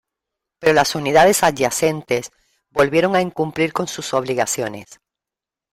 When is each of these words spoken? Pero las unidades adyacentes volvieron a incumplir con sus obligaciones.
Pero 0.57 0.73
las 0.73 0.95
unidades 0.95 1.43
adyacentes 1.43 2.31
volvieron 2.71 3.15
a 3.15 3.21
incumplir 3.21 3.71
con 3.71 3.87
sus 3.87 4.15
obligaciones. 4.15 4.99